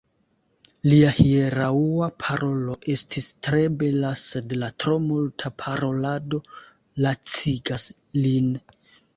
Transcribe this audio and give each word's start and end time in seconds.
Lia 0.91 1.09
hieraŭa 1.17 2.07
parolo 2.23 2.77
estis 2.95 3.27
tre 3.47 3.61
bela, 3.83 4.13
sed 4.23 4.57
la 4.63 4.71
tro 4.85 4.97
multa 5.11 5.53
parolado 5.65 6.43
lacigas 7.07 7.87
lin. 8.27 8.51